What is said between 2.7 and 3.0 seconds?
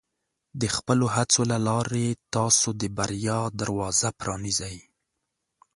د